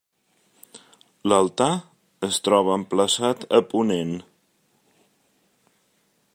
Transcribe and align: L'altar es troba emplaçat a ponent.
L'altar 1.31 1.67
es 2.29 2.39
troba 2.47 2.77
emplaçat 2.79 3.47
a 3.61 3.63
ponent. 3.75 4.17